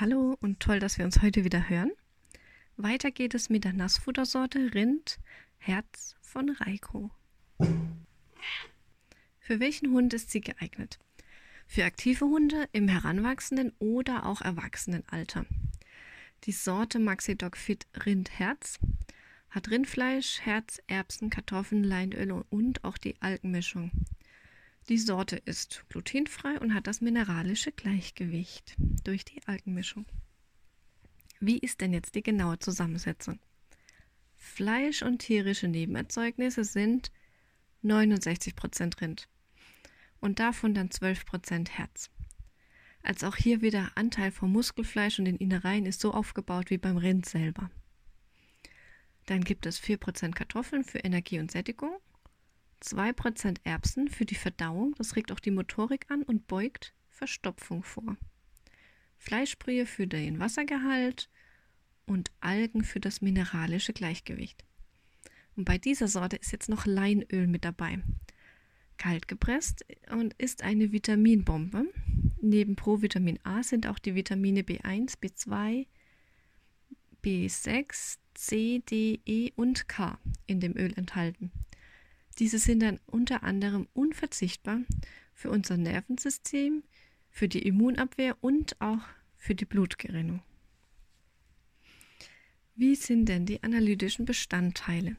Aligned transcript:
Hallo 0.00 0.34
und 0.40 0.60
toll, 0.60 0.78
dass 0.78 0.96
wir 0.96 1.04
uns 1.04 1.20
heute 1.20 1.44
wieder 1.44 1.68
hören. 1.68 1.92
Weiter 2.78 3.10
geht 3.10 3.34
es 3.34 3.50
mit 3.50 3.64
der 3.64 3.74
Nassfuttersorte 3.74 4.72
Rind 4.72 5.18
Herz 5.58 6.16
von 6.22 6.48
Reiko. 6.48 7.10
Für 9.40 9.60
welchen 9.60 9.92
Hund 9.92 10.14
ist 10.14 10.30
sie 10.30 10.40
geeignet? 10.40 10.98
Für 11.66 11.84
aktive 11.84 12.24
Hunde 12.24 12.66
im 12.72 12.88
heranwachsenden 12.88 13.74
oder 13.78 14.24
auch 14.24 14.40
Erwachsenenalter. 14.40 15.44
Die 16.44 16.52
Sorte 16.52 16.98
Maxi 16.98 17.36
Dog 17.36 17.58
Fit 17.58 17.86
Rind 18.06 18.30
Herz 18.38 18.78
hat 19.50 19.70
Rindfleisch, 19.70 20.40
Herz, 20.40 20.80
Erbsen, 20.86 21.28
Kartoffeln, 21.28 21.84
Leinöl 21.84 22.42
und 22.48 22.84
auch 22.84 22.96
die 22.96 23.20
Algenmischung. 23.20 23.90
Die 24.90 24.98
Sorte 24.98 25.36
ist 25.36 25.84
glutenfrei 25.88 26.58
und 26.58 26.74
hat 26.74 26.88
das 26.88 27.00
mineralische 27.00 27.70
Gleichgewicht 27.70 28.74
durch 29.04 29.24
die 29.24 29.40
Algenmischung. 29.46 30.04
Wie 31.38 31.58
ist 31.58 31.80
denn 31.80 31.92
jetzt 31.92 32.16
die 32.16 32.24
genaue 32.24 32.58
Zusammensetzung? 32.58 33.38
Fleisch 34.34 35.02
und 35.02 35.20
tierische 35.20 35.68
Nebenerzeugnisse 35.68 36.64
sind 36.64 37.12
69% 37.84 39.00
Rind 39.00 39.28
und 40.18 40.40
davon 40.40 40.74
dann 40.74 40.88
12% 40.88 41.68
Herz. 41.68 42.10
Als 43.04 43.22
auch 43.22 43.36
hier 43.36 43.60
wieder 43.62 43.92
Anteil 43.94 44.32
vom 44.32 44.50
Muskelfleisch 44.50 45.20
und 45.20 45.26
den 45.26 45.36
Innereien 45.36 45.86
ist 45.86 46.00
so 46.00 46.12
aufgebaut 46.12 46.68
wie 46.70 46.78
beim 46.78 46.96
Rind 46.96 47.26
selber. 47.26 47.70
Dann 49.26 49.44
gibt 49.44 49.66
es 49.66 49.80
4% 49.80 50.32
Kartoffeln 50.32 50.82
für 50.82 50.98
Energie 50.98 51.38
und 51.38 51.52
Sättigung, 51.52 51.96
2% 52.82 53.58
Erbsen 53.64 54.08
für 54.08 54.24
die 54.24 54.34
Verdauung, 54.34 54.94
das 54.96 55.16
regt 55.16 55.32
auch 55.32 55.40
die 55.40 55.50
Motorik 55.50 56.06
an 56.10 56.22
und 56.22 56.46
beugt 56.46 56.94
Verstopfung 57.08 57.82
vor. 57.82 58.16
Fleischbrühe 59.18 59.84
für 59.86 60.06
den 60.06 60.38
Wassergehalt 60.38 61.28
und 62.06 62.30
Algen 62.40 62.82
für 62.82 63.00
das 63.00 63.20
mineralische 63.20 63.92
Gleichgewicht. 63.92 64.64
Und 65.56 65.64
bei 65.64 65.78
dieser 65.78 66.08
Sorte 66.08 66.36
ist 66.36 66.52
jetzt 66.52 66.68
noch 66.68 66.86
Leinöl 66.86 67.46
mit 67.46 67.64
dabei. 67.64 68.02
Kalt 68.96 69.28
gepresst 69.28 69.84
und 70.10 70.34
ist 70.34 70.62
eine 70.62 70.92
Vitaminbombe. 70.92 71.84
Neben 72.40 72.76
Provitamin 72.76 73.38
A 73.44 73.62
sind 73.62 73.86
auch 73.86 73.98
die 73.98 74.14
Vitamine 74.14 74.62
B1, 74.62 75.18
B2, 75.18 75.86
B6, 77.22 78.18
C, 78.34 78.82
D, 78.88 79.20
E 79.26 79.52
und 79.56 79.88
K 79.88 80.18
in 80.46 80.60
dem 80.60 80.76
Öl 80.76 80.92
enthalten. 80.96 81.50
Diese 82.38 82.58
sind 82.58 82.80
dann 82.80 83.00
unter 83.06 83.42
anderem 83.42 83.88
unverzichtbar 83.92 84.80
für 85.34 85.50
unser 85.50 85.76
Nervensystem, 85.76 86.82
für 87.30 87.48
die 87.48 87.66
Immunabwehr 87.66 88.36
und 88.40 88.80
auch 88.80 89.00
für 89.36 89.54
die 89.54 89.64
Blutgerinnung. 89.64 90.42
Wie 92.74 92.94
sind 92.94 93.26
denn 93.26 93.46
die 93.46 93.62
analytischen 93.62 94.24
Bestandteile? 94.24 95.16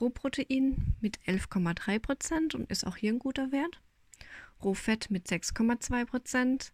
Rohprotein 0.00 0.96
mit 1.00 1.18
11,3% 1.26 2.54
und 2.54 2.70
ist 2.70 2.86
auch 2.86 2.96
hier 2.96 3.12
ein 3.12 3.18
guter 3.18 3.52
Wert. 3.52 3.80
Rohfett 4.62 5.10
mit 5.10 5.26
6,2%, 5.26 6.72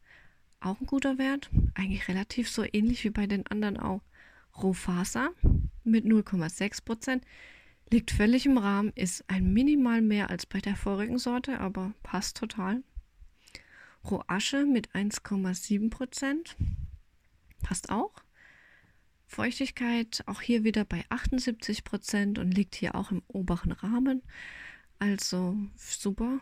auch 0.60 0.80
ein 0.80 0.86
guter 0.86 1.18
Wert. 1.18 1.50
Eigentlich 1.74 2.08
relativ 2.08 2.48
so 2.48 2.64
ähnlich 2.64 3.04
wie 3.04 3.10
bei 3.10 3.26
den 3.26 3.46
anderen 3.46 3.76
auch. 3.76 4.02
Rohfaser 4.60 5.30
mit 5.84 6.04
0,6%. 6.04 7.20
Liegt 7.90 8.10
völlig 8.10 8.46
im 8.46 8.58
Rahmen, 8.58 8.92
ist 8.96 9.24
ein 9.28 9.52
minimal 9.52 10.02
mehr 10.02 10.28
als 10.28 10.44
bei 10.44 10.60
der 10.60 10.74
vorigen 10.74 11.18
Sorte, 11.18 11.60
aber 11.60 11.94
passt 12.02 12.36
total. 12.36 12.82
Rohasche 14.10 14.66
mit 14.66 14.90
1,7%. 14.90 16.56
Passt 17.62 17.90
auch. 17.90 18.12
Feuchtigkeit 19.26 20.22
auch 20.26 20.40
hier 20.40 20.64
wieder 20.64 20.84
bei 20.84 21.04
78% 21.10 22.38
und 22.38 22.52
liegt 22.52 22.74
hier 22.74 22.94
auch 22.94 23.10
im 23.10 23.22
oberen 23.28 23.72
Rahmen. 23.72 24.22
Also 24.98 25.56
super. 25.76 26.40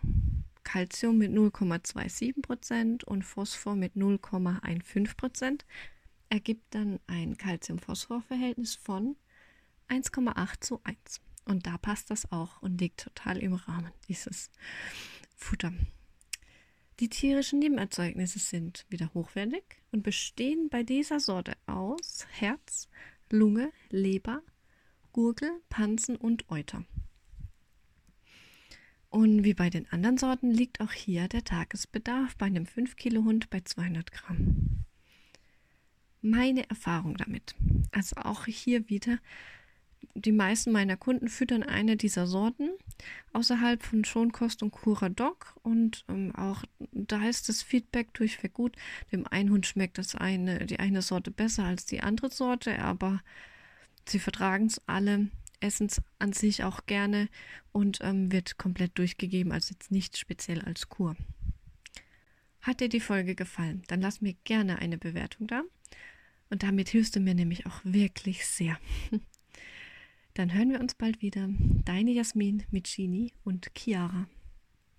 Calcium 0.62 1.18
mit 1.18 1.30
0,27% 1.30 3.04
und 3.04 3.22
Phosphor 3.22 3.76
mit 3.76 3.96
0,15% 3.96 5.60
ergibt 6.30 6.74
dann 6.74 7.00
ein 7.06 7.36
Calcium-Phosphor-Verhältnis 7.36 8.74
von 8.74 9.16
1,8 9.88 10.60
zu 10.60 10.80
1. 10.84 11.20
Und 11.44 11.66
da 11.66 11.78
passt 11.78 12.10
das 12.10 12.30
auch 12.32 12.62
und 12.62 12.80
liegt 12.80 13.00
total 13.00 13.38
im 13.38 13.54
Rahmen, 13.54 13.92
dieses 14.08 14.50
Futter. 15.36 15.72
Die 17.00 17.08
tierischen 17.08 17.58
Nebenerzeugnisse 17.58 18.38
sind 18.38 18.86
wieder 18.88 19.12
hochwertig 19.14 19.64
und 19.90 20.02
bestehen 20.02 20.68
bei 20.70 20.84
dieser 20.84 21.18
Sorte 21.18 21.54
aus 21.66 22.26
Herz, 22.30 22.88
Lunge, 23.30 23.72
Leber, 23.90 24.42
Gurgel, 25.12 25.50
Pansen 25.68 26.16
und 26.16 26.48
Euter. 26.50 26.84
Und 29.10 29.44
wie 29.44 29.54
bei 29.54 29.70
den 29.70 29.88
anderen 29.92 30.18
Sorten 30.18 30.50
liegt 30.50 30.80
auch 30.80 30.92
hier 30.92 31.28
der 31.28 31.44
Tagesbedarf 31.44 32.36
bei 32.36 32.46
einem 32.46 32.66
5 32.66 32.96
Kilo 32.96 33.24
Hund 33.24 33.50
bei 33.50 33.60
200 33.60 34.10
Gramm. 34.10 34.84
Meine 36.20 36.68
Erfahrung 36.68 37.16
damit. 37.16 37.54
Also 37.92 38.16
auch 38.16 38.46
hier 38.46 38.88
wieder 38.88 39.18
die 40.14 40.32
meisten 40.32 40.72
meiner 40.72 40.96
Kunden 40.96 41.28
füttern 41.28 41.62
eine 41.62 41.96
dieser 41.96 42.26
Sorten 42.26 42.70
außerhalb 43.32 43.82
von 43.82 44.04
Schonkost 44.04 44.62
und 44.62 44.70
Cura 44.70 45.08
Dog 45.08 45.56
und 45.62 46.04
ähm, 46.08 46.34
auch 46.34 46.64
da 46.92 47.28
ist 47.28 47.48
das 47.48 47.62
Feedback 47.62 48.14
durchweg 48.14 48.54
gut. 48.54 48.76
Dem 49.12 49.26
einen 49.26 49.50
Hund 49.50 49.66
schmeckt 49.66 49.98
das 49.98 50.14
eine, 50.14 50.66
die 50.66 50.78
eine 50.78 51.02
Sorte 51.02 51.30
besser 51.30 51.64
als 51.64 51.86
die 51.86 52.00
andere 52.00 52.30
Sorte, 52.30 52.78
aber 52.78 53.22
sie 54.06 54.18
vertragen 54.18 54.66
es 54.66 54.80
alle, 54.86 55.28
essen 55.60 55.86
es 55.86 56.00
an 56.18 56.32
sich 56.32 56.64
auch 56.64 56.86
gerne 56.86 57.28
und 57.72 57.98
ähm, 58.02 58.30
wird 58.30 58.58
komplett 58.58 58.98
durchgegeben, 58.98 59.52
also 59.52 59.72
jetzt 59.72 59.90
nicht 59.90 60.16
speziell 60.16 60.60
als 60.60 60.88
Kur. 60.88 61.16
Hat 62.60 62.80
dir 62.80 62.88
die 62.88 63.00
Folge 63.00 63.34
gefallen? 63.34 63.82
Dann 63.88 64.00
lass 64.00 64.22
mir 64.22 64.34
gerne 64.44 64.78
eine 64.78 64.96
Bewertung 64.96 65.46
da. 65.46 65.62
Und 66.48 66.62
damit 66.62 66.88
hilfst 66.88 67.14
du 67.16 67.20
mir 67.20 67.34
nämlich 67.34 67.66
auch 67.66 67.80
wirklich 67.82 68.46
sehr. 68.46 68.78
Dann 70.34 70.52
hören 70.52 70.70
wir 70.70 70.80
uns 70.80 70.94
bald 70.94 71.22
wieder. 71.22 71.48
Deine 71.84 72.10
Jasmin 72.10 72.64
mit 72.72 72.84
Gini 72.84 73.32
und 73.44 73.70
Chiara. 73.76 74.26